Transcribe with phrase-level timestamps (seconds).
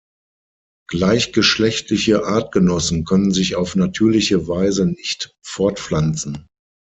[0.87, 6.47] Gleichgeschlechtliche Artgenossen können sich auf natürliche Weise nicht fortpflanzen.